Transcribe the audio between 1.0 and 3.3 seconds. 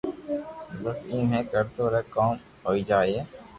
ايم ھي ڪرتو رھي ڪوم ھوئي جائي